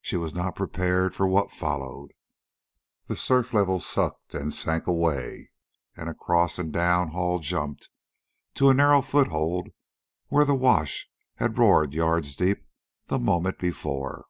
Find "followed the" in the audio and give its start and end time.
1.50-3.16